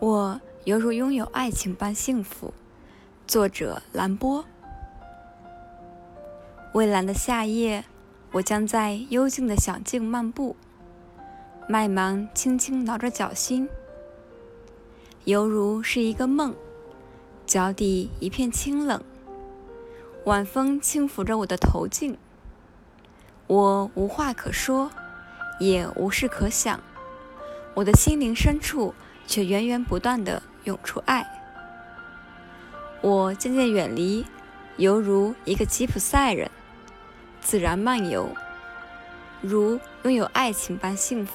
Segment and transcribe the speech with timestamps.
[0.00, 2.54] 我犹如拥有爱情般幸福。
[3.26, 4.42] 作者：兰波。
[6.72, 7.84] 蔚蓝的夏夜，
[8.32, 10.56] 我将在幽静的小径漫步，
[11.68, 13.68] 麦芒轻轻挠着脚心，
[15.24, 16.54] 犹如是一个梦。
[17.44, 19.02] 脚底一片清冷，
[20.24, 22.16] 晚风轻拂着我的头颈。
[23.48, 24.90] 我无话可说，
[25.58, 26.80] 也无事可想，
[27.74, 28.94] 我的心灵深处。
[29.30, 31.24] 却源源不断地涌出爱。
[33.00, 34.26] 我渐渐远离，
[34.76, 36.50] 犹如一个吉普赛人，
[37.40, 38.28] 自然漫游，
[39.40, 41.32] 如拥有爱情般幸福。